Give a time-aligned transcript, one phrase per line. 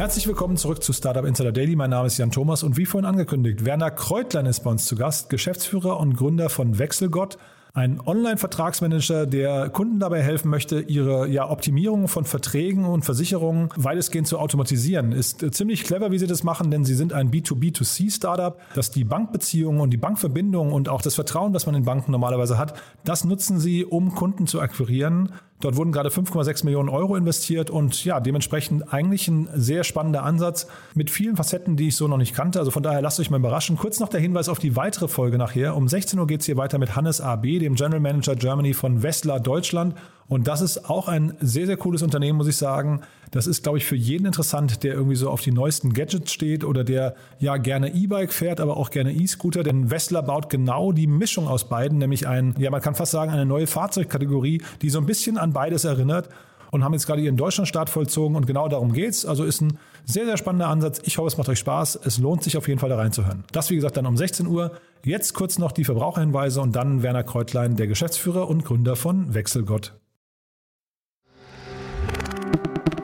[0.00, 1.76] Herzlich willkommen zurück zu Startup Insider Daily.
[1.76, 4.96] Mein Name ist Jan Thomas und wie vorhin angekündigt, Werner Kreutlein ist bei uns zu
[4.96, 7.36] Gast, Geschäftsführer und Gründer von Wechselgott.
[7.74, 14.26] Ein Online-Vertragsmanager, der Kunden dabei helfen möchte, ihre ja, Optimierung von Verträgen und Versicherungen weitestgehend
[14.26, 15.12] zu automatisieren.
[15.12, 19.04] Ist äh, ziemlich clever, wie sie das machen, denn sie sind ein B2B2C-Startup, das die
[19.04, 22.72] Bankbeziehungen und die Bankverbindungen und auch das Vertrauen, das man in Banken normalerweise hat,
[23.04, 25.32] das nutzen sie, um Kunden zu akquirieren.
[25.60, 30.66] Dort wurden gerade 5,6 Millionen Euro investiert und ja, dementsprechend eigentlich ein sehr spannender Ansatz
[30.94, 32.58] mit vielen Facetten, die ich so noch nicht kannte.
[32.58, 33.76] Also von daher lasst euch mal überraschen.
[33.76, 35.76] Kurz noch der Hinweis auf die weitere Folge nachher.
[35.76, 39.02] Um 16 Uhr geht es hier weiter mit Hannes AB, dem General Manager Germany von
[39.02, 39.94] Westler Deutschland.
[40.30, 43.00] Und das ist auch ein sehr, sehr cooles Unternehmen, muss ich sagen.
[43.32, 46.64] Das ist, glaube ich, für jeden interessant, der irgendwie so auf die neuesten Gadgets steht
[46.64, 49.64] oder der ja gerne E-Bike fährt, aber auch gerne E-Scooter.
[49.64, 53.32] Denn Westler baut genau die Mischung aus beiden, nämlich ein, ja, man kann fast sagen,
[53.32, 56.28] eine neue Fahrzeugkategorie, die so ein bisschen an beides erinnert
[56.70, 59.26] und haben jetzt gerade ihren Deutschlandstart vollzogen und genau darum geht's.
[59.26, 61.00] Also ist ein sehr, sehr spannender Ansatz.
[61.02, 61.98] Ich hoffe, es macht euch Spaß.
[62.04, 63.42] Es lohnt sich auf jeden Fall da reinzuhören.
[63.50, 64.70] Das, wie gesagt, dann um 16 Uhr.
[65.04, 69.99] Jetzt kurz noch die Verbraucherhinweise und dann Werner Kreutlein, der Geschäftsführer und Gründer von Wechselgott.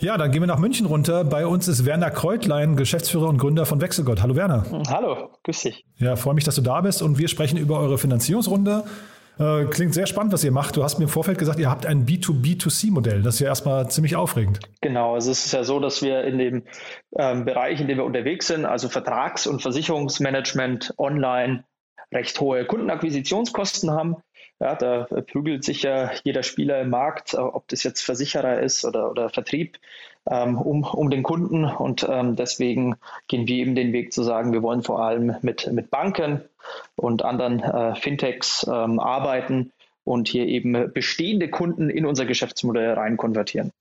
[0.00, 1.24] Ja, dann gehen wir nach München runter.
[1.24, 4.22] Bei uns ist Werner Kreutlein, Geschäftsführer und Gründer von Wechselgott.
[4.22, 4.64] Hallo Werner.
[4.88, 5.84] Hallo, grüß dich.
[5.96, 8.84] Ja, freue mich, dass du da bist und wir sprechen über eure Finanzierungsrunde.
[9.40, 10.76] Äh, klingt sehr spannend, was ihr macht.
[10.76, 13.22] Du hast mir im Vorfeld gesagt, ihr habt ein B2B2C-Modell.
[13.22, 14.60] Das ist ja erstmal ziemlich aufregend.
[14.82, 16.62] Genau, also es ist ja so, dass wir in dem
[17.16, 21.64] ähm, Bereich, in dem wir unterwegs sind, also Vertrags- und Versicherungsmanagement online,
[22.12, 24.14] recht hohe Kundenakquisitionskosten haben.
[24.60, 28.84] Ja, da prügelt sich ja jeder Spieler im Markt, äh, ob das jetzt Versicherer ist
[28.84, 29.78] oder, oder Vertrieb,
[30.28, 31.64] ähm, um, um den Kunden.
[31.64, 32.96] Und ähm, deswegen
[33.28, 36.42] gehen wir eben den Weg zu sagen, wir wollen vor allem mit, mit Banken
[36.96, 43.16] und anderen äh, Fintechs ähm, arbeiten und hier eben bestehende Kunden in unser Geschäftsmodell rein
[43.16, 43.72] konvertieren.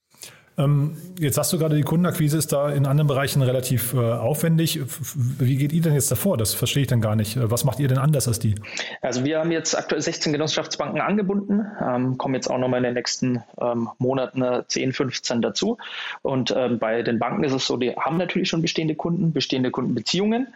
[0.59, 4.79] Ähm, jetzt hast du gerade, die Kundenakquise ist da in anderen Bereichen relativ äh, aufwendig.
[5.15, 6.35] Wie geht ihr denn jetzt davor?
[6.35, 7.37] Das verstehe ich dann gar nicht.
[7.39, 8.55] Was macht ihr denn anders als die?
[9.01, 12.93] Also wir haben jetzt aktuell 16 Genossenschaftsbanken angebunden, ähm, kommen jetzt auch nochmal in den
[12.95, 15.77] nächsten ähm, Monaten 10, 15 dazu.
[16.23, 20.47] Und bei den Banken ist es so, die haben natürlich schon bestehende Kunden, bestehende Kundenbeziehungen,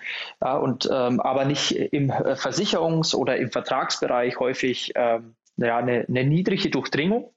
[0.42, 5.22] ja, und, aber nicht im Versicherungs- oder im Vertragsbereich häufig ja,
[5.58, 7.32] eine, eine niedrige Durchdringung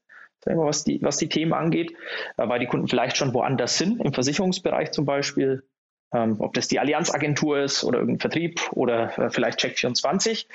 [0.47, 1.93] was die, was die Themen angeht,
[2.37, 5.65] äh, weil die Kunden vielleicht schon woanders sind, im Versicherungsbereich zum Beispiel,
[6.13, 10.47] ähm, ob das die Allianzagentur ist oder irgendein Vertrieb oder äh, vielleicht Check24.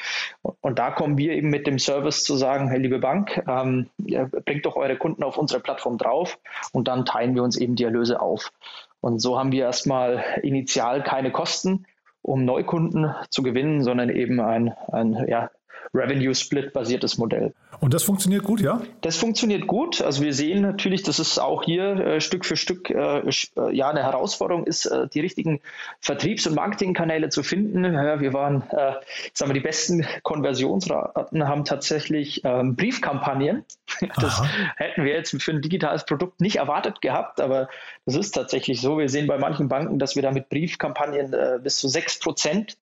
[0.42, 4.66] Und da kommen wir eben mit dem Service zu sagen, hey, liebe Bank, ähm, bringt
[4.66, 6.40] doch eure Kunden auf unsere Plattform drauf
[6.72, 8.52] und dann teilen wir uns eben die Erlöse auf.
[9.02, 11.86] Und so haben wir erstmal initial keine Kosten,
[12.22, 15.50] um Neukunden zu gewinnen, sondern eben ein, ein ja,
[15.94, 17.54] Revenue-Split-basiertes Modell.
[17.80, 18.82] Und das funktioniert gut, ja?
[19.02, 20.02] Das funktioniert gut.
[20.02, 23.32] Also wir sehen natürlich, dass es auch hier äh, Stück für Stück äh, äh
[23.72, 25.62] ja eine Herausforderung ist, äh, die richtigen
[26.02, 27.86] Vertriebs- und Marketingkanäle zu finden.
[27.86, 28.94] Ja, wir waren, äh,
[29.34, 33.66] sagen wir, die besten Konversionsraten haben tatsächlich ähm, Briefkampagnen.
[34.16, 34.48] Das Aha.
[34.78, 37.70] hätten wir jetzt für ein digitales Produkt nicht erwartet gehabt, aber
[38.06, 38.98] das ist tatsächlich so.
[38.98, 42.78] Wir sehen bei manchen Banken, dass wir da mit Briefkampagnen äh, bis zu sechs Prozent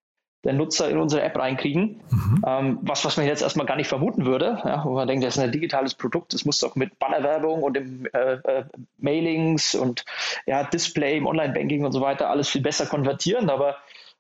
[0.48, 2.02] der Nutzer in unsere App reinkriegen.
[2.10, 2.44] Mhm.
[2.48, 5.36] Ähm, was, was man jetzt erstmal gar nicht vermuten würde, ja, wo man denkt, das
[5.36, 8.64] ist ein digitales Produkt, das muss doch mit Bannerwerbung und im äh, äh,
[8.98, 10.06] Mailings und
[10.46, 13.76] ja, Display im Online-Banking und so weiter alles viel besser konvertieren, aber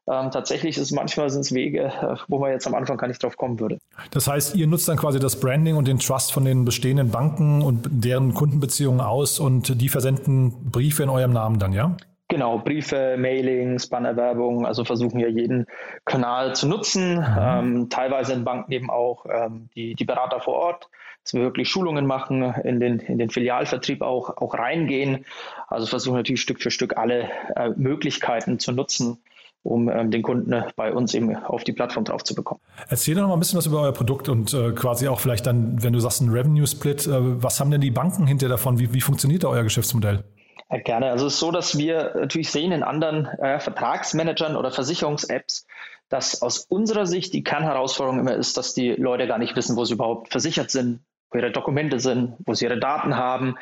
[0.09, 3.07] ähm, tatsächlich ist es manchmal sind es Wege, äh, wo man jetzt am Anfang gar
[3.07, 3.79] nicht drauf kommen würde.
[4.11, 7.61] Das heißt, ihr nutzt dann quasi das Branding und den Trust von den bestehenden Banken
[7.61, 11.95] und deren Kundenbeziehungen aus und die versenden Briefe in eurem Namen dann, ja?
[12.29, 15.65] Genau, Briefe, Mailings, Bannerwerbung, also versuchen ja jeden
[16.03, 17.15] Kanal zu nutzen.
[17.15, 17.37] Mhm.
[17.39, 20.89] Ähm, teilweise in Banken eben auch ähm, die, die Berater vor Ort,
[21.23, 25.25] dass wir wirklich Schulungen machen, in den, in den Filialvertrieb auch, auch reingehen.
[25.69, 29.19] Also versuchen natürlich Stück für Stück alle äh, Möglichkeiten zu nutzen,
[29.63, 32.59] um ähm, den Kunden äh, bei uns eben auf die Plattform drauf zu bekommen.
[32.89, 35.45] Erzähl doch noch mal ein bisschen was über euer Produkt und äh, quasi auch vielleicht
[35.45, 38.79] dann, wenn du sagst, ein Revenue-Split, äh, was haben denn die Banken hinter davon?
[38.79, 40.25] Wie, wie funktioniert da euer Geschäftsmodell?
[40.69, 41.11] Ja, gerne.
[41.11, 45.65] Also es ist so, dass wir natürlich sehen in anderen äh, Vertragsmanagern oder Versicherungs-Apps,
[46.09, 49.85] dass aus unserer Sicht die Kernherausforderung immer ist, dass die Leute gar nicht wissen, wo
[49.85, 53.55] sie überhaupt versichert sind, wo ihre Dokumente sind, wo sie ihre Daten haben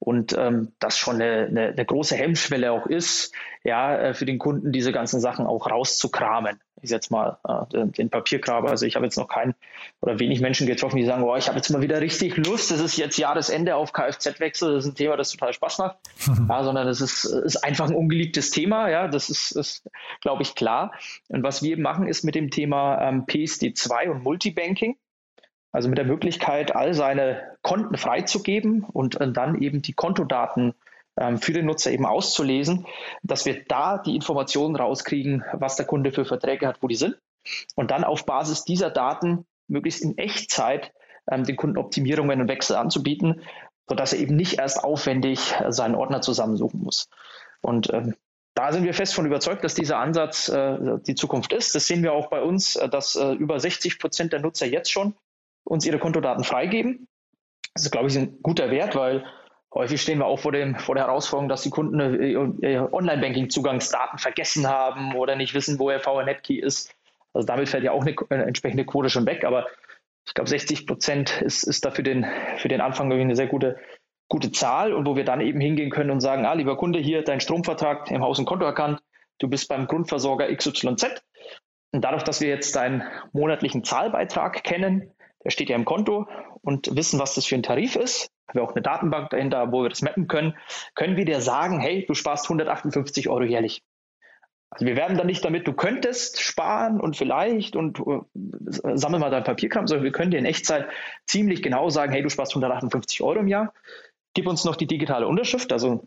[0.00, 3.32] und ähm, das schon eine, eine, eine, große Hemmschwelle auch ist,
[3.62, 6.60] ja, äh, für den Kunden diese ganzen Sachen auch rauszukramen.
[6.82, 8.66] Ich setze mal äh, den, Papierkram.
[8.66, 9.54] Also ich habe jetzt noch keinen
[10.00, 12.80] oder wenig Menschen getroffen, die sagen, oh, ich habe jetzt mal wieder richtig Lust, das
[12.80, 15.96] ist jetzt Jahresende auf Kfz-Wechsel, das ist ein Thema, das total Spaß macht,
[16.48, 19.88] ja, sondern es ist, ist einfach ein ungeliebtes Thema, ja, das ist, ist
[20.20, 20.92] glaube ich, klar.
[21.28, 24.96] Und was wir machen, ist mit dem Thema ähm, PSD2 und Multibanking,
[25.72, 30.74] also mit der Möglichkeit, all seine Konten freizugeben und äh, dann eben die Kontodaten
[31.18, 32.86] ähm, für den Nutzer eben auszulesen,
[33.22, 37.18] dass wir da die Informationen rauskriegen, was der Kunde für Verträge hat, wo die sind.
[37.74, 40.92] Und dann auf Basis dieser Daten möglichst in Echtzeit
[41.30, 43.42] ähm, den Kunden Optimierungen und Wechsel anzubieten,
[43.88, 47.08] sodass er eben nicht erst aufwendig äh, seinen Ordner zusammensuchen muss.
[47.60, 48.14] Und ähm,
[48.54, 51.74] da sind wir fest von überzeugt, dass dieser Ansatz äh, die Zukunft ist.
[51.74, 54.90] Das sehen wir auch bei uns, äh, dass äh, über 60 Prozent der Nutzer jetzt
[54.90, 55.14] schon
[55.64, 57.06] uns ihre Kontodaten freigeben.
[57.74, 59.24] Das ist, glaube ich, ein guter Wert, weil
[59.74, 64.68] häufig stehen wir auch vor, dem, vor der Herausforderung, dass die Kunden äh, Online-Banking-Zugangsdaten vergessen
[64.68, 66.94] haben oder nicht wissen, wo ihr VNet-Key ist.
[67.32, 69.66] Also damit fällt ja auch eine, eine entsprechende Quote schon weg, aber
[70.26, 72.26] ich glaube, 60 Prozent ist, ist da für den,
[72.58, 73.78] für den Anfang eine sehr gute,
[74.28, 77.22] gute Zahl und wo wir dann eben hingehen können und sagen, ah, lieber Kunde, hier
[77.22, 79.00] dein Stromvertrag im Haus- und Konto erkannt,
[79.38, 81.22] du bist beim Grundversorger XYZ.
[81.92, 85.10] Und dadurch, dass wir jetzt deinen monatlichen Zahlbeitrag kennen,
[85.44, 86.28] der steht ja im Konto
[86.60, 88.30] und wissen, was das für ein Tarif ist.
[88.48, 90.54] Haben wir auch eine Datenbank dahinter, wo wir das mappen können.
[90.94, 93.82] Können wir dir sagen, hey, du sparst 158 Euro jährlich.
[94.70, 99.30] Also wir werden dann nicht damit, du könntest sparen und vielleicht und uh, sammel mal
[99.30, 100.88] dein Papierkram, sondern wir können dir in Echtzeit
[101.26, 103.72] ziemlich genau sagen, hey, du sparst 158 Euro im Jahr.
[104.34, 106.06] Gib uns noch die digitale Unterschrift, also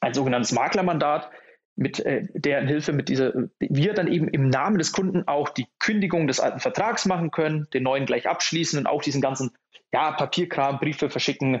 [0.00, 1.30] ein sogenanntes Maklermandat,
[1.76, 5.66] mit äh, deren Hilfe mit dieser, wir dann eben im Namen des Kunden auch die
[5.78, 9.52] Kündigung des alten Vertrags machen können, den neuen gleich abschließen und auch diesen ganzen
[9.92, 11.60] ja, Papierkram, Briefe verschicken,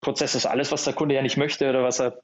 [0.00, 2.20] Prozess ist alles, was der Kunde ja nicht möchte oder was er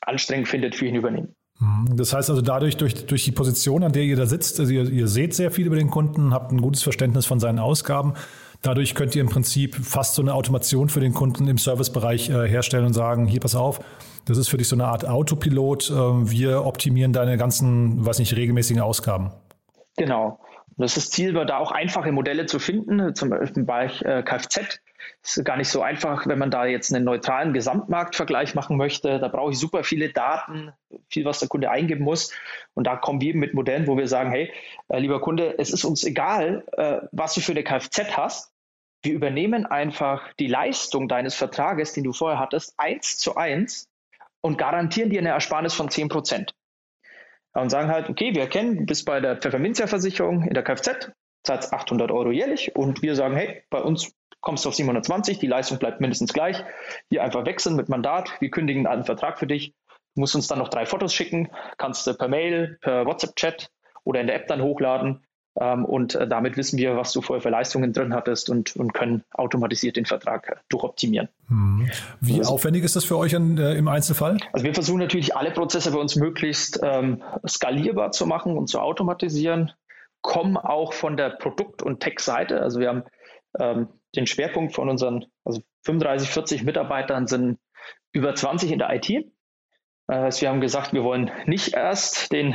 [0.00, 1.34] anstrengend findet, für ihn übernehmen.
[1.60, 1.96] Mhm.
[1.96, 4.90] Das heißt also dadurch, durch, durch die Position, an der ihr da sitzt, also ihr,
[4.90, 8.14] ihr seht sehr viel über den Kunden, habt ein gutes Verständnis von seinen Ausgaben.
[8.62, 12.48] Dadurch könnt ihr im Prinzip fast so eine Automation für den Kunden im Servicebereich äh,
[12.48, 13.80] herstellen und sagen, hier, pass auf,
[14.24, 15.90] das ist für dich so eine Art Autopilot.
[15.90, 19.32] Äh, wir optimieren deine ganzen, weiß nicht, regelmäßigen Ausgaben.
[19.96, 20.40] Genau.
[20.76, 24.80] Das das Ziel, da auch einfache Modelle zu finden, zum Beispiel äh, Kfz.
[25.22, 29.18] Das ist gar nicht so einfach, wenn man da jetzt einen neutralen Gesamtmarktvergleich machen möchte.
[29.18, 30.72] Da brauche ich super viele Daten,
[31.08, 32.32] viel, was der Kunde eingeben muss.
[32.74, 34.52] Und da kommen wir mit Modellen, wo wir sagen, hey,
[34.88, 38.52] äh, lieber Kunde, es ist uns egal, äh, was du für eine Kfz hast.
[39.02, 43.90] Wir übernehmen einfach die Leistung deines Vertrages, den du vorher hattest, eins zu eins
[44.40, 46.54] und garantieren dir eine Ersparnis von 10 Prozent.
[47.54, 51.10] Und sagen halt, okay, wir erkennen, du bist bei der Pfefferminzia-Versicherung in der Kfz,
[51.44, 55.46] zahlst 800 Euro jährlich und wir sagen, hey, bei uns kommst du auf 720, die
[55.46, 56.62] Leistung bleibt mindestens gleich.
[57.08, 59.74] Hier einfach wechseln mit Mandat, wir kündigen einen Vertrag für dich.
[60.14, 63.70] Du musst uns dann noch drei Fotos schicken, kannst du per Mail, per WhatsApp-Chat
[64.04, 65.24] oder in der App dann hochladen.
[65.60, 68.92] Ähm, und äh, damit wissen wir, was du vorher für Leistungen drin hattest und, und
[68.92, 71.28] können automatisiert den Vertrag äh, durchoptimieren.
[71.48, 71.88] Hm.
[72.20, 74.38] Wie also, aufwendig ist das für euch in, äh, im Einzelfall?
[74.52, 78.80] Also wir versuchen natürlich alle Prozesse bei uns möglichst ähm, skalierbar zu machen und zu
[78.80, 79.70] automatisieren,
[80.22, 82.60] kommen auch von der Produkt- und Tech-Seite.
[82.60, 83.04] Also wir haben
[83.60, 87.58] ähm, den Schwerpunkt von unseren also 35, 40 Mitarbeitern sind
[88.12, 89.26] über 20 in der IT.
[90.06, 92.54] Das wir haben gesagt, wir wollen nicht erst den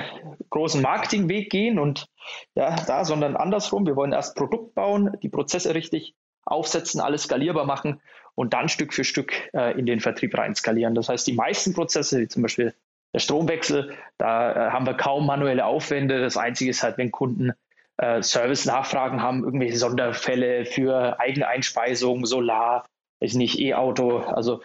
[0.50, 2.06] großen Marketingweg gehen und
[2.56, 3.88] ja, da, sondern andersrum.
[3.88, 6.14] Wir wollen erst Produkt bauen, die Prozesse richtig
[6.46, 8.02] aufsetzen, alles skalierbar machen
[8.36, 10.96] und dann Stück für Stück äh, in den Vertrieb rein skalieren.
[10.96, 12.74] Das heißt, die meisten Prozesse, wie zum Beispiel
[13.14, 16.22] der Stromwechsel, da äh, haben wir kaum manuelle Aufwände.
[16.22, 17.54] Das Einzige ist halt, wenn Kunden
[17.98, 22.86] äh, Service-Nachfragen haben, irgendwelche Sonderfälle für Eigeneinspeisung, Solar,
[23.20, 24.20] ist nicht E-Auto.
[24.20, 24.62] Also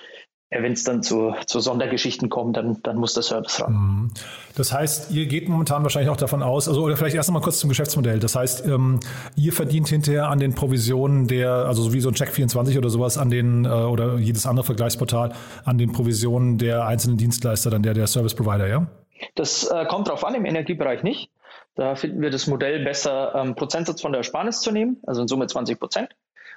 [0.62, 3.72] wenn es dann zu, zu Sondergeschichten kommt, dann, dann muss der Service ran.
[3.72, 4.10] Mhm.
[4.56, 7.58] Das heißt, ihr geht momentan wahrscheinlich auch davon aus, also oder vielleicht erst einmal kurz
[7.58, 8.20] zum Geschäftsmodell.
[8.20, 9.00] Das heißt, ähm,
[9.36, 13.18] ihr verdient hinterher an den Provisionen der, also so wie so ein Check24 oder sowas
[13.18, 15.32] an den, äh, oder jedes andere Vergleichsportal,
[15.64, 18.86] an den Provisionen der einzelnen Dienstleister, dann der, der Service Provider, ja?
[19.34, 21.30] Das äh, kommt darauf an, im Energiebereich nicht.
[21.76, 25.28] Da finden wir das Modell besser, ähm, Prozentsatz von der Ersparnis zu nehmen, also in
[25.28, 26.10] Summe 20 Prozent.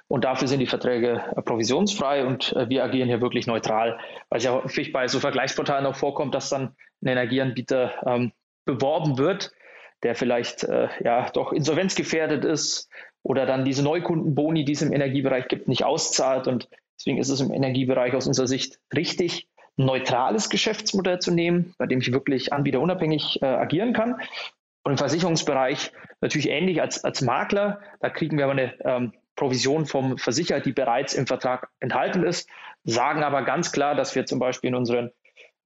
[0.08, 3.98] Und dafür sind die Verträge äh, provisionsfrei und äh, wir agieren hier wirklich neutral,
[4.30, 8.32] weil es ja häufig bei so Vergleichsportalen auch vorkommt, dass dann ein Energieanbieter ähm,
[8.64, 9.52] beworben wird,
[10.02, 12.90] der vielleicht äh, ja doch insolvenzgefährdet ist
[13.22, 16.48] oder dann diese Neukundenboni, die es im Energiebereich gibt, nicht auszahlt.
[16.48, 21.74] Und deswegen ist es im Energiebereich aus unserer Sicht richtig, ein neutrales Geschäftsmodell zu nehmen,
[21.78, 24.20] bei dem ich wirklich anbieterunabhängig äh, agieren kann.
[24.82, 27.80] Und im Versicherungsbereich natürlich ähnlich als, als Makler.
[28.00, 32.48] Da kriegen wir aber eine ähm, Provision vom Versicherer, die bereits im Vertrag enthalten ist,
[32.84, 35.10] sagen aber ganz klar, dass wir zum Beispiel in unseren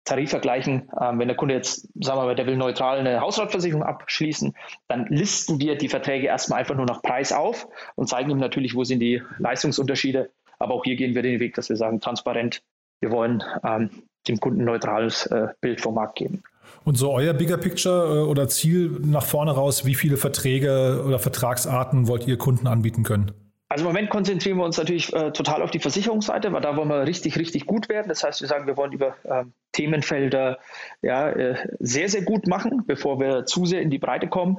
[0.05, 4.55] Tarifvergleichen, ähm, wenn der Kunde jetzt, sagen wir mal, der will neutral eine Hausratversicherung abschließen,
[4.89, 8.75] dann listen wir die Verträge erstmal einfach nur nach Preis auf und zeigen ihm natürlich,
[8.75, 10.31] wo sind die Leistungsunterschiede.
[10.59, 12.63] Aber auch hier gehen wir den Weg, dass wir sagen, transparent,
[13.01, 13.91] wir wollen ähm,
[14.29, 16.43] dem Kunden ein neutrales äh, Bild vom Markt geben.
[16.85, 21.19] Und so euer Bigger Picture äh, oder Ziel nach vorne raus, wie viele Verträge oder
[21.19, 23.33] Vertragsarten wollt ihr Kunden anbieten können?
[23.73, 26.91] Also im Moment konzentrieren wir uns natürlich äh, total auf die Versicherungsseite, weil da wollen
[26.91, 28.11] wir richtig, richtig gut werden.
[28.11, 30.59] Das heißt, wir sagen, wir wollen über äh, Themenfelder
[31.01, 34.59] ja, äh, sehr, sehr gut machen, bevor wir zu sehr in die Breite kommen.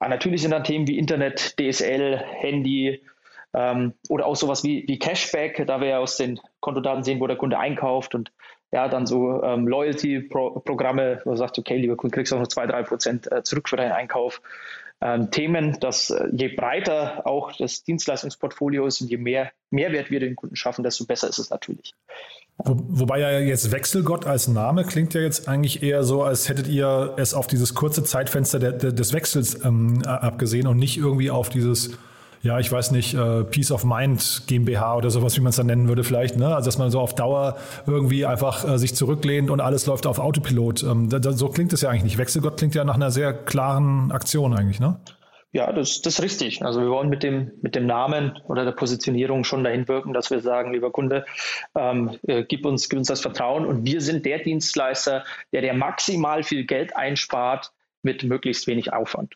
[0.00, 3.02] Aber natürlich sind dann Themen wie Internet, DSL, Handy
[3.54, 7.26] ähm, oder auch sowas wie, wie Cashback, da wir ja aus den Kontodaten sehen, wo
[7.26, 8.32] der Kunde einkauft und
[8.70, 12.48] ja, dann so ähm, Loyalty-Programme, wo man sagt, okay, lieber Kunde, kriegst du auch noch
[12.48, 14.42] zwei, drei Prozent äh, zurück für deinen Einkauf
[15.30, 20.36] Themen, dass äh, je breiter auch das Dienstleistungsportfolio ist und je mehr Mehrwert wir den
[20.36, 21.94] Kunden schaffen, desto besser ist es natürlich.
[22.58, 26.68] Wo, wobei ja jetzt Wechselgott als Name klingt ja jetzt eigentlich eher so, als hättet
[26.68, 31.30] ihr es auf dieses kurze Zeitfenster der, der, des Wechsels ähm, abgesehen und nicht irgendwie
[31.30, 31.98] auf dieses
[32.42, 35.66] ja, ich weiß nicht, äh, Peace of Mind GmbH oder sowas, wie man es dann
[35.66, 36.54] nennen würde vielleicht, ne?
[36.54, 37.56] Also dass man so auf Dauer
[37.86, 40.82] irgendwie einfach äh, sich zurücklehnt und alles läuft auf Autopilot.
[40.82, 42.18] Ähm, so klingt es ja eigentlich nicht.
[42.18, 44.98] Wechselgott klingt ja nach einer sehr klaren Aktion eigentlich, ne?
[45.52, 46.64] Ja, das, das ist richtig.
[46.64, 50.30] Also wir wollen mit dem, mit dem Namen oder der Positionierung schon dahin wirken, dass
[50.30, 51.26] wir sagen, lieber Kunde,
[51.76, 55.74] ähm, äh, gib, uns, gib uns das Vertrauen und wir sind der Dienstleister, der der
[55.74, 57.70] maximal viel Geld einspart
[58.02, 59.34] mit möglichst wenig Aufwand.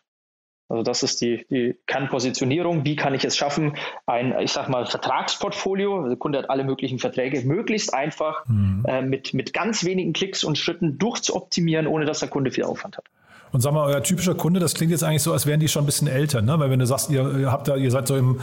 [0.69, 2.83] Also das ist die, die Kernpositionierung.
[2.83, 6.63] Wie kann ich es schaffen, ein, ich sag mal, Vertragsportfolio, also der Kunde hat alle
[6.63, 8.83] möglichen Verträge, möglichst einfach mhm.
[8.87, 12.97] äh, mit, mit ganz wenigen Klicks und Schritten durchzuoptimieren, ohne dass der Kunde viel Aufwand
[12.97, 13.05] hat.
[13.51, 15.83] Und sag mal, euer typischer Kunde, das klingt jetzt eigentlich so, als wären die schon
[15.83, 16.59] ein bisschen älter, ne?
[16.59, 18.41] Weil wenn du sagst, ihr, ihr habt da, ihr seid so im,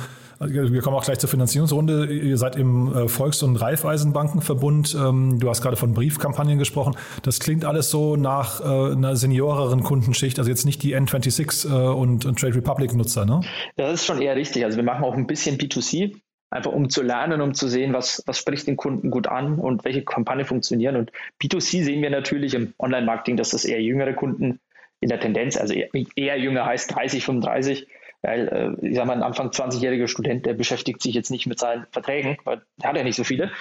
[0.49, 5.49] wir kommen auch gleich zur Finanzierungsrunde, ihr seid im äh, Volks- und Raiffeisenbankenverbund, ähm, du
[5.49, 6.97] hast gerade von Briefkampagnen gesprochen.
[7.23, 11.95] Das klingt alles so nach äh, einer senioreren Kundenschicht, also jetzt nicht die N26 äh,
[11.95, 13.41] und, und Trade Republic-Nutzer, ne?
[13.77, 14.65] Das ist schon eher richtig.
[14.65, 16.17] Also wir machen auch ein bisschen B2C,
[16.51, 19.85] einfach um zu lernen, um zu sehen, was, was spricht den Kunden gut an und
[19.85, 20.97] welche Kampagnen funktionieren.
[20.97, 24.61] Und B2C sehen wir natürlich im Online-Marketing, dass das eher jüngere Kunden
[25.01, 27.87] in der Tendenz, also eher, eher jünger heißt 30, 35,
[28.25, 31.59] weil äh, ich sage mal, ein Anfang 20-jähriger Student, der beschäftigt sich jetzt nicht mit
[31.59, 33.53] seinen Verträgen, weil er hat ja nicht so viele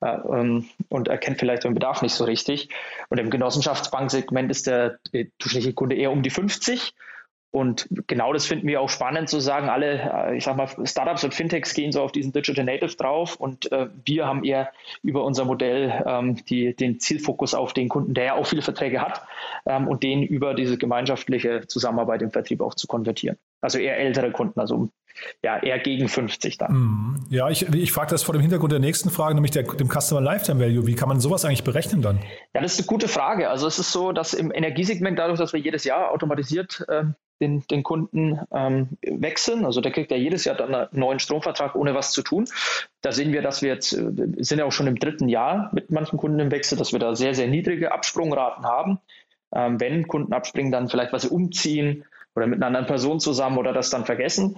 [0.00, 2.68] äh, ähm, und erkennt vielleicht den Bedarf nicht so richtig.
[3.08, 6.94] Und im Genossenschaftsbanksegment ist der, der durchschnittliche Kunde eher um die 50
[7.52, 11.22] und genau das finden wir auch spannend zu sagen, alle, äh, ich sag mal, Startups
[11.22, 15.22] und Fintechs gehen so auf diesen Digital Native drauf und äh, wir haben eher über
[15.22, 19.22] unser Modell ähm, die, den Zielfokus auf den Kunden, der ja auch viele Verträge hat
[19.66, 23.36] ähm, und den über diese gemeinschaftliche Zusammenarbeit im Vertrieb auch zu konvertieren.
[23.62, 24.90] Also eher ältere Kunden, also
[25.42, 26.72] ja, eher gegen 50 dann.
[26.72, 27.26] Mhm.
[27.30, 30.20] Ja, ich, ich frage das vor dem Hintergrund der nächsten Frage, nämlich der, dem Customer
[30.20, 30.86] Lifetime Value.
[30.86, 32.18] Wie kann man sowas eigentlich berechnen dann?
[32.54, 33.48] Ja, das ist eine gute Frage.
[33.48, 37.04] Also es ist so, dass im Energiesegment dadurch, dass wir jedes Jahr automatisiert äh,
[37.40, 39.64] den, den Kunden ähm, wechseln.
[39.64, 42.46] Also der kriegt ja jedes Jahr dann einen neuen Stromvertrag, ohne was zu tun.
[43.00, 45.90] Da sehen wir, dass wir jetzt, äh, sind ja auch schon im dritten Jahr mit
[45.90, 48.98] manchen Kunden im Wechsel, dass wir da sehr, sehr niedrige Absprungraten haben.
[49.54, 53.58] Ähm, wenn Kunden abspringen, dann vielleicht, weil sie umziehen oder mit einer anderen Person zusammen
[53.58, 54.56] oder das dann vergessen.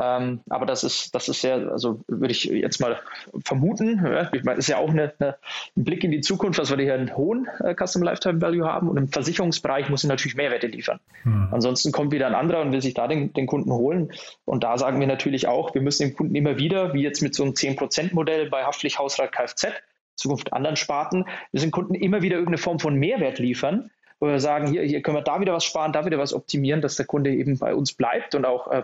[0.00, 2.98] Ähm, aber das ist, das ist sehr, also würde ich jetzt mal
[3.44, 5.36] vermuten, ja, ich meine, ist ja auch eine, eine,
[5.76, 8.88] ein Blick in die Zukunft, dass wir hier einen hohen äh, Custom Lifetime Value haben
[8.88, 10.98] und im Versicherungsbereich muss ich natürlich Mehrwerte liefern.
[11.22, 11.48] Hm.
[11.52, 14.12] Ansonsten kommt wieder ein anderer und will sich da den, den, Kunden holen.
[14.44, 17.34] Und da sagen wir natürlich auch, wir müssen dem Kunden immer wieder, wie jetzt mit
[17.34, 19.68] so einem 10%-Modell bei Haftpflicht, Hausrat, Kfz,
[20.16, 23.90] Zukunft anderen Sparten, wir sind Kunden immer wieder irgendeine Form von Mehrwert liefern,
[24.24, 26.80] wo wir sagen, hier, hier können wir da wieder was sparen, da wieder was optimieren,
[26.80, 28.82] dass der Kunde eben bei uns bleibt und auch äh,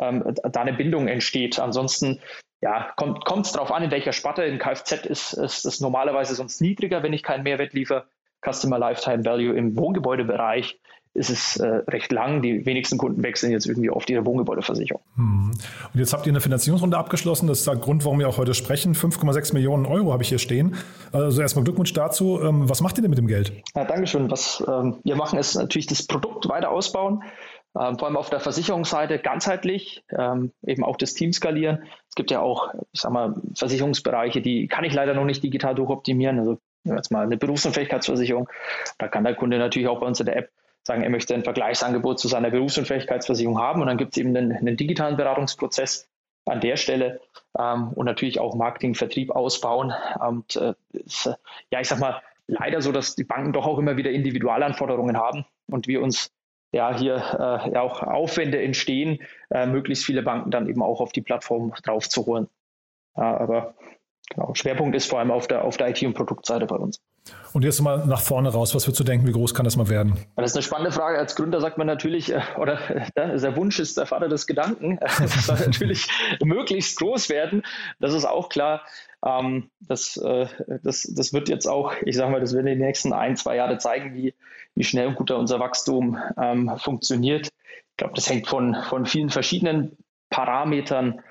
[0.00, 1.58] ähm, da eine Bindung entsteht.
[1.58, 2.20] Ansonsten
[2.60, 4.44] ja, kommt es darauf an, in welcher Sparte.
[4.44, 8.06] In Kfz ist es normalerweise sonst niedriger, wenn ich keinen Mehrwert liefere.
[8.44, 10.78] Customer Lifetime Value im Wohngebäudebereich
[11.14, 12.42] ist es äh, recht lang.
[12.42, 15.02] Die wenigsten Kunden wechseln jetzt irgendwie auf ihre Wohngebäudeversicherung.
[15.16, 15.50] Hm.
[15.92, 17.46] Und jetzt habt ihr eine Finanzierungsrunde abgeschlossen.
[17.46, 18.94] Das ist der Grund, warum wir auch heute sprechen.
[18.94, 20.76] 5,6 Millionen Euro habe ich hier stehen.
[21.12, 22.40] Also erstmal Glückwunsch dazu.
[22.42, 23.52] Ähm, was macht ihr denn mit dem Geld?
[23.74, 24.30] Ja, Dankeschön.
[24.30, 27.22] Was ähm, wir machen, ist natürlich das Produkt weiter ausbauen.
[27.78, 31.84] Ähm, vor allem auf der Versicherungsseite ganzheitlich, ähm, eben auch das Team skalieren.
[32.08, 35.74] Es gibt ja auch, ich sag mal, Versicherungsbereiche, die kann ich leider noch nicht digital
[35.74, 36.38] durchoptimieren.
[36.38, 38.48] Also jetzt mal eine Berufsunfähigkeitsversicherung.
[38.98, 40.50] Da kann der Kunde natürlich auch bei uns in der App
[40.88, 43.80] sagen, er möchte ein Vergleichsangebot zu seiner Berufsunfähigkeitsversicherung haben.
[43.80, 46.08] Und dann gibt es eben einen, einen, digitalen Beratungsprozess
[46.46, 47.20] an der Stelle
[47.56, 49.92] ähm, und natürlich auch Marketing, Vertrieb ausbauen.
[50.18, 51.30] Und äh, ist,
[51.70, 55.44] ja, ich sag mal, leider so, dass die Banken doch auch immer wieder Individualanforderungen haben
[55.70, 56.32] und wir uns
[56.72, 61.12] ja hier äh, ja auch Aufwände entstehen, äh, möglichst viele Banken dann eben auch auf
[61.12, 62.48] die Plattform drauf zu holen.
[63.16, 63.74] Ja, aber
[64.30, 67.00] genau, Schwerpunkt ist vor allem auf der, auf der IT- und Produktseite bei uns.
[67.52, 69.88] Und jetzt mal nach vorne raus, was würdest du denken, wie groß kann das mal
[69.88, 70.18] werden?
[70.36, 71.18] Das ist eine spannende Frage.
[71.18, 72.78] Als Gründer sagt man natürlich, äh, oder
[73.16, 74.98] der Wunsch ist der Vater des Gedanken.
[75.18, 76.08] Das soll natürlich
[76.42, 77.62] möglichst groß werden.
[78.00, 78.82] Das ist auch klar.
[79.24, 80.46] Ähm, das, äh,
[80.82, 83.56] das, das wird jetzt auch, ich sage mal, das wird in den nächsten ein, zwei
[83.56, 84.34] Jahre zeigen, wie,
[84.74, 87.48] wie schnell und gut unser Wachstum ähm, funktioniert.
[87.48, 89.96] Ich glaube, das hängt von, von vielen verschiedenen
[90.30, 91.24] Parametern ab,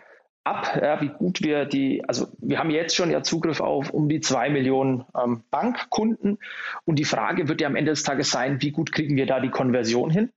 [0.82, 4.20] ja, wie gut wir die, also wir haben jetzt schon ja Zugriff auf um die
[4.20, 6.38] zwei Millionen ähm, Bankkunden.
[6.86, 9.40] Und die Frage wird ja am Ende des Tages sein, wie gut kriegen wir da
[9.40, 10.32] die Konversion hin?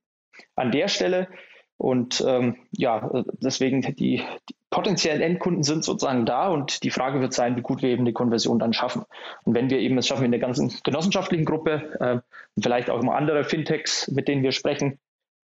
[0.55, 1.27] An der Stelle.
[1.77, 3.09] Und ähm, ja,
[3.41, 4.23] deswegen die, die,
[4.69, 6.47] potenziellen Endkunden sind sozusagen da.
[6.47, 9.03] Und die Frage wird sein, wie gut wir eben die Konversion dann schaffen.
[9.43, 13.15] Und wenn wir eben es schaffen in der ganzen genossenschaftlichen Gruppe äh, vielleicht auch immer
[13.15, 14.99] andere Fintechs, mit denen wir sprechen,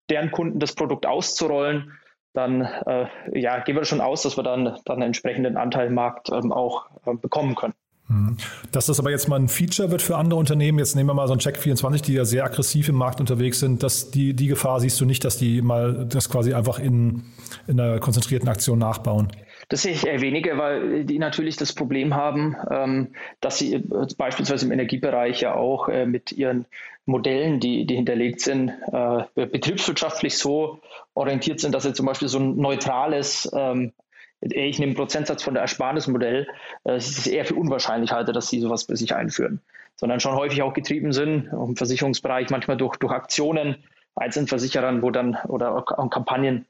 [0.09, 1.91] deren Kunden das Produkt auszurollen,
[2.37, 5.95] dann äh, ja, gehen wir schon aus, dass wir dann, dann einen entsprechenden Anteil im
[5.95, 7.73] Markt ähm, auch äh, bekommen können.
[8.07, 8.37] Mhm.
[8.71, 11.27] Dass das aber jetzt mal ein Feature wird für andere Unternehmen, jetzt nehmen wir mal
[11.27, 14.79] so ein Check24, die ja sehr aggressiv im Markt unterwegs sind, dass die, die Gefahr
[14.79, 17.23] siehst du nicht, dass die mal das quasi einfach in,
[17.67, 19.29] in einer konzentrierten Aktion nachbauen.
[19.69, 23.83] Das sehe ich eher weniger, weil die natürlich das Problem haben, ähm, dass sie
[24.17, 26.65] beispielsweise im Energiebereich ja auch äh, mit ihren
[27.05, 30.79] Modellen, die, die hinterlegt sind, äh, betriebswirtschaftlich so
[31.13, 33.93] orientiert sind, dass sie zum Beispiel so ein neutrales ähm,
[34.41, 36.47] ich nehme einen Prozentsatz von der Ersparnismodell,
[36.83, 39.61] äh, es ist eher für unwahrscheinlich halte, dass sie sowas bei sich einführen,
[39.95, 43.77] sondern schon häufig auch getrieben sind im Versicherungsbereich, manchmal durch, durch Aktionen,
[44.15, 46.65] einzelnen Versicherern, wo dann oder Kampagnen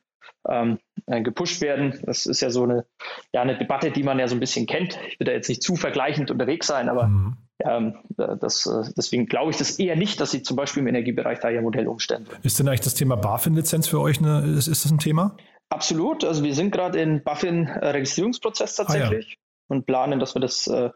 [0.47, 1.99] ähm, äh, gepusht werden.
[2.03, 2.86] Das ist ja so eine,
[3.34, 4.99] ja, eine Debatte, die man ja so ein bisschen kennt.
[5.10, 7.38] Ich will da jetzt nicht zu vergleichend unterwegs sein, aber mhm.
[7.63, 11.39] ähm, das, äh, deswegen glaube ich das eher nicht, dass sie zum Beispiel im Energiebereich
[11.39, 12.27] da ihr Modell umstellen.
[12.43, 15.36] Ist denn eigentlich das Thema BaFin-Lizenz für euch eine, ist, ist das ein Thema?
[15.69, 16.23] Absolut.
[16.23, 19.25] Also wir sind gerade in BaFin-Registrierungsprozess tatsächlich.
[19.25, 19.36] Ah, ja.
[19.69, 20.91] Und planen, dass wir das äh,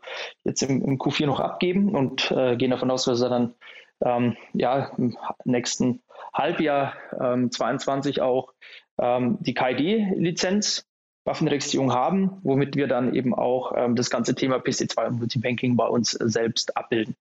[0.45, 3.53] jetzt im, im, Q4 noch abgeben und äh, gehen davon aus, dass wir dann
[4.01, 6.01] ähm, ja, im nächsten
[6.33, 8.53] Halbjahr ähm, 22 auch
[9.01, 10.85] ähm, die KID-Lizenz
[11.23, 15.85] Waffenregistrierung haben, womit wir dann eben auch ähm, das ganze Thema PC2 und Multibanking bei
[15.87, 17.15] uns äh, selbst abbilden.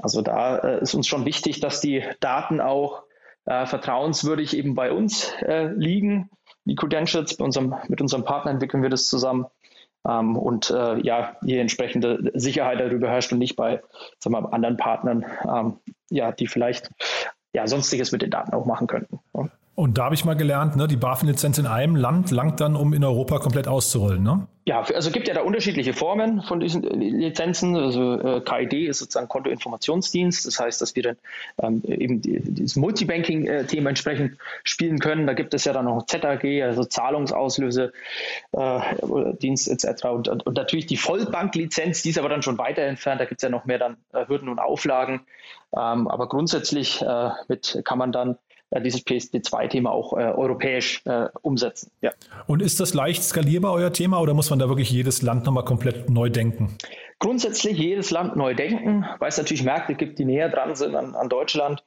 [0.00, 3.02] Also da äh, ist uns schon wichtig, dass die Daten auch
[3.46, 6.30] äh, vertrauenswürdig eben bei uns äh, liegen.
[6.64, 9.46] Die Credentials bei unserem, mit unserem Partner entwickeln wir das zusammen.
[10.08, 13.82] Ähm, und äh, ja, hier entsprechende Sicherheit darüber herrscht und nicht bei
[14.20, 15.78] sagen wir, anderen Partnern, ähm,
[16.10, 16.90] ja, die vielleicht
[17.52, 19.18] ja, sonstiges mit den Daten auch machen könnten.
[19.34, 19.48] Ja.
[19.74, 22.92] Und da habe ich mal gelernt, ne, die BaFin-Lizenz in einem Land langt dann, um
[22.92, 24.46] in Europa komplett auszurollen, ne?
[24.64, 27.74] Ja, also gibt ja da unterschiedliche Formen von diesen Lizenzen.
[27.74, 30.46] Also äh, KID ist sozusagen Kontoinformationsdienst.
[30.46, 31.16] Das heißt, dass wir dann
[31.60, 35.26] ähm, eben die, dieses Multibanking-Thema entsprechend spielen können.
[35.26, 37.92] Da gibt es ja dann noch ZAG, also Zahlungsauslöse,
[38.52, 38.80] äh,
[39.40, 40.04] Dienst etc.
[40.04, 43.20] Und, und, natürlich die Vollbanklizenz, die ist aber dann schon weiter entfernt.
[43.20, 45.22] Da gibt es ja noch mehr dann äh, Hürden und Auflagen.
[45.74, 51.28] Ähm, aber grundsätzlich äh, mit, kann man dann äh, dieses PSD2-Thema auch äh, europäisch äh,
[51.42, 51.90] umsetzen.
[52.00, 52.12] Ja.
[52.46, 55.64] Und ist das leicht skalierbar, euer Thema, oder muss man da wirklich jedes Land nochmal
[55.64, 56.76] komplett neu denken?
[57.18, 61.14] Grundsätzlich jedes Land neu denken, weil es natürlich Märkte gibt, die näher dran sind an,
[61.14, 61.84] an Deutschland.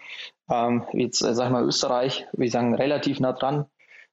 [0.49, 3.65] Ähm, jetzt, äh, sag ich mal, Österreich, wir sagen relativ nah dran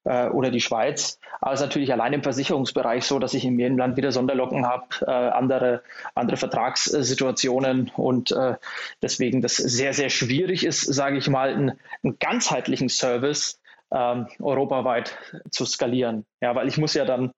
[0.04, 1.18] äh, oder die Schweiz.
[1.40, 4.66] Aber es ist natürlich allein im Versicherungsbereich so, dass ich in jedem Land wieder Sonderlocken
[4.66, 5.82] habe, äh, andere,
[6.14, 8.56] andere Vertragssituationen und äh,
[9.00, 13.60] deswegen das sehr, sehr schwierig ist, sage ich mal, einen, einen ganzheitlichen Service
[13.92, 15.16] ähm, europaweit
[15.50, 16.24] zu skalieren.
[16.40, 17.32] Ja, weil ich muss ja dann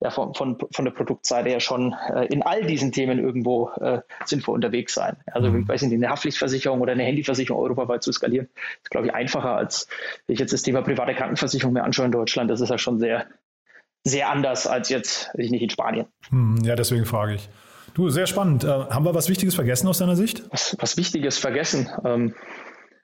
[0.00, 4.00] ja, von, von, von der Produktseite her schon äh, in all diesen Themen irgendwo äh,
[4.24, 5.16] sinnvoll unterwegs sein.
[5.26, 5.62] Also mhm.
[5.62, 8.48] ich weiß nicht, eine Haftpflichtversicherung oder eine Handyversicherung europaweit zu skalieren,
[8.82, 9.88] ist, glaube ich, einfacher, als
[10.26, 12.50] wenn ich jetzt das Thema private Krankenversicherung mir anschaue in Deutschland.
[12.50, 13.26] Das ist ja schon sehr,
[14.04, 16.06] sehr anders als jetzt, ich nicht in Spanien.
[16.30, 17.48] Mhm, ja, deswegen frage ich.
[17.94, 18.62] Du, sehr spannend.
[18.62, 20.44] Äh, haben wir was Wichtiges vergessen aus deiner Sicht?
[20.50, 21.88] Was, was Wichtiges vergessen?
[22.04, 22.34] Ähm,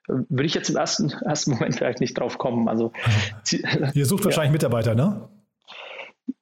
[0.07, 2.69] würde ich jetzt im ersten, ersten Moment vielleicht nicht drauf kommen.
[2.69, 2.93] Also,
[3.93, 5.27] Ihr sucht wahrscheinlich Mitarbeiter, ne?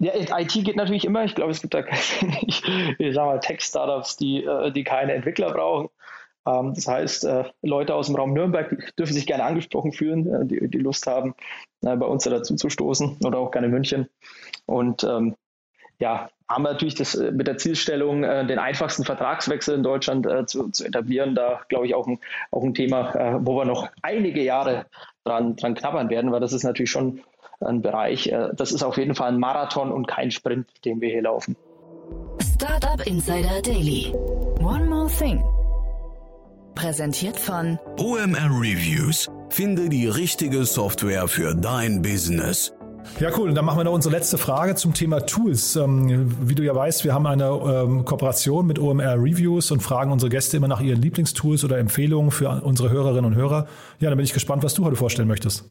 [0.04, 1.24] Ja, IT geht natürlich immer.
[1.24, 1.82] Ich glaube, es gibt da
[3.26, 5.88] mal, Tech-Startups, die, äh, die keine Entwickler brauchen.
[6.46, 10.46] Ähm, das heißt, äh, Leute aus dem Raum Nürnberg dürfen sich gerne angesprochen fühlen, äh,
[10.46, 11.36] die, die Lust haben,
[11.80, 14.08] bei uns dazu zu stoßen oder auch gerne München.
[14.66, 15.36] Und ähm,
[16.00, 20.86] ja, haben wir natürlich das mit der Zielstellung, den einfachsten Vertragswechsel in Deutschland zu, zu
[20.86, 21.36] etablieren.
[21.36, 22.20] Da glaube ich auch ein,
[22.52, 24.86] auch ein Thema, wo wir noch einige Jahre
[25.24, 27.22] dran, dran knabbern werden, weil das ist natürlich schon
[27.64, 28.28] ein Bereich.
[28.28, 31.56] Äh, das ist auf jeden Fall ein Marathon und kein Sprint, den wir hier laufen.
[32.56, 34.14] Startup Insider Daily.
[34.60, 35.44] One more thing.
[36.76, 39.30] Präsentiert von OMR Reviews.
[39.50, 42.74] Finde die richtige Software für dein Business.
[43.20, 43.50] Ja, cool.
[43.50, 45.76] Und dann machen wir noch unsere letzte Frage zum Thema Tools.
[45.76, 50.12] Ähm, wie du ja weißt, wir haben eine ähm, Kooperation mit OMR Reviews und fragen
[50.12, 53.68] unsere Gäste immer nach ihren Lieblingstools oder Empfehlungen für unsere Hörerinnen und Hörer.
[54.00, 55.70] Ja, dann bin ich gespannt, was du heute vorstellen möchtest.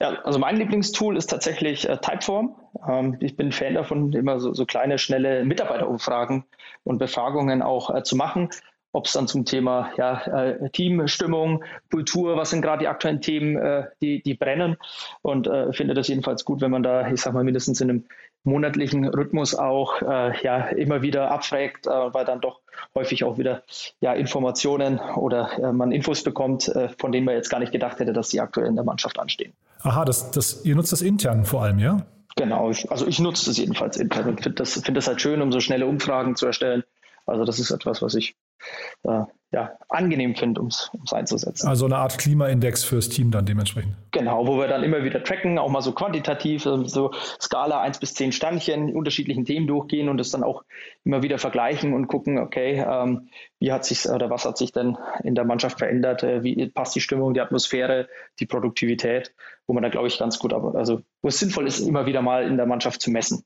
[0.00, 2.56] Ja, also mein Lieblingstool ist tatsächlich äh, Typeform.
[2.88, 6.44] Ähm, ich bin Fan davon, immer so, so, kleine, schnelle Mitarbeiterumfragen
[6.84, 8.48] und Befragungen auch äh, zu machen.
[8.92, 13.56] Ob es dann zum Thema ja, äh, Teamstimmung, Kultur, was sind gerade die aktuellen Themen,
[13.56, 14.76] äh, die, die brennen.
[15.22, 18.04] Und äh, finde das jedenfalls gut, wenn man da, ich sag mal, mindestens in einem
[18.48, 22.60] monatlichen Rhythmus auch äh, ja, immer wieder abfragt, weil dann doch
[22.94, 23.62] häufig auch wieder
[24.00, 28.28] ja, Informationen oder man Infos bekommt, von denen man jetzt gar nicht gedacht hätte, dass
[28.28, 29.52] die aktuell in der Mannschaft anstehen.
[29.82, 32.06] Aha, das, das, ihr nutzt das intern vor allem, ja?
[32.36, 35.50] Genau, also ich nutze das jedenfalls intern und finde das, find das halt schön, um
[35.50, 36.84] so schnelle Umfragen zu erstellen.
[37.26, 38.36] Also das ist etwas, was ich
[39.04, 41.68] äh, ja, angenehm finde, um es einzusetzen.
[41.68, 43.94] Also eine Art Klimaindex fürs Team dann dementsprechend.
[44.10, 48.12] Genau, wo wir dann immer wieder tracken, auch mal so quantitativ, so Skala 1 bis
[48.12, 50.64] 10 Standchen, unterschiedlichen Themen durchgehen und es dann auch
[51.04, 54.98] immer wieder vergleichen und gucken, okay, ähm, wie hat sich oder was hat sich denn
[55.24, 58.08] in der Mannschaft verändert, äh, wie passt die Stimmung, die Atmosphäre,
[58.40, 59.32] die Produktivität,
[59.66, 62.46] wo man da glaube ich ganz gut, also wo es sinnvoll ist, immer wieder mal
[62.46, 63.44] in der Mannschaft zu messen.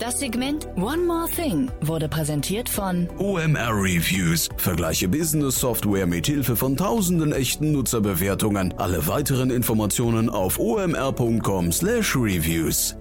[0.00, 4.48] Das Segment One More Thing wurde präsentiert von OMR Reviews.
[4.56, 8.74] Vergleiche Business Software mit Hilfe von tausenden echten Nutzerbewertungen.
[8.76, 12.96] Alle weiteren Informationen auf omr.com/reviews.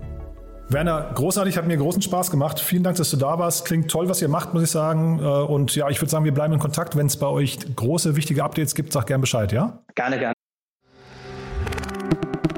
[0.69, 2.59] Werner, großartig, hat mir großen Spaß gemacht.
[2.59, 3.65] Vielen Dank, dass du da warst.
[3.65, 5.17] Klingt toll, was ihr macht, muss ich sagen.
[5.19, 6.95] Äh, und ja, ich würde sagen, wir bleiben in Kontakt.
[6.95, 9.79] Wenn es bei euch große, wichtige Updates gibt, sag gern Bescheid, ja?
[9.95, 10.35] Gerne, gerne.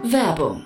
[0.03, 0.65] Werbung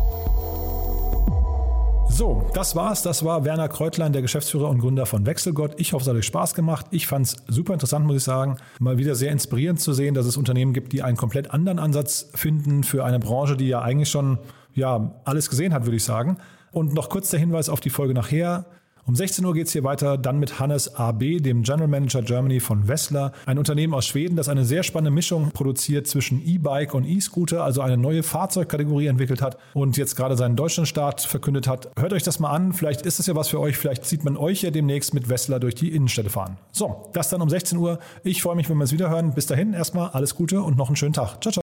[2.13, 3.03] So, das war's.
[3.03, 5.79] Das war Werner Kreutlein, der Geschäftsführer und Gründer von Wechselgott.
[5.79, 6.85] Ich hoffe, es hat euch Spaß gemacht.
[6.91, 8.57] Ich fand es super interessant, muss ich sagen.
[8.79, 12.29] Mal wieder sehr inspirierend zu sehen, dass es Unternehmen gibt, die einen komplett anderen Ansatz
[12.35, 14.39] finden für eine Branche, die ja eigentlich schon
[14.73, 16.37] ja, alles gesehen hat, würde ich sagen.
[16.71, 18.65] Und noch kurz der Hinweis auf die Folge nachher.
[19.05, 22.59] Um 16 Uhr geht es hier weiter, dann mit Hannes AB, dem General Manager Germany
[22.59, 27.05] von Wessler, ein Unternehmen aus Schweden, das eine sehr spannende Mischung produziert zwischen E-Bike und
[27.05, 31.89] E-Scooter, also eine neue Fahrzeugkategorie entwickelt hat und jetzt gerade seinen Deutschlandstart verkündet hat.
[31.97, 34.37] Hört euch das mal an, vielleicht ist es ja was für euch, vielleicht sieht man
[34.37, 36.57] euch ja demnächst mit Wessler durch die Innenstädte fahren.
[36.71, 37.99] So, das dann um 16 Uhr.
[38.23, 39.33] Ich freue mich, wenn wir es wieder hören.
[39.33, 41.41] Bis dahin erstmal alles Gute und noch einen schönen Tag.
[41.41, 41.70] Ciao, ciao.